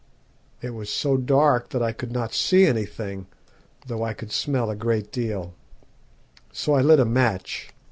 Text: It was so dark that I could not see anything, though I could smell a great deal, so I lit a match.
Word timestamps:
It 0.63 0.71
was 0.71 0.89
so 0.89 1.15
dark 1.15 1.69
that 1.69 1.83
I 1.83 1.91
could 1.91 2.11
not 2.11 2.33
see 2.33 2.65
anything, 2.65 3.27
though 3.85 4.01
I 4.03 4.13
could 4.15 4.31
smell 4.31 4.71
a 4.71 4.75
great 4.75 5.11
deal, 5.11 5.53
so 6.51 6.73
I 6.73 6.81
lit 6.81 6.99
a 6.99 7.05
match. 7.05 7.69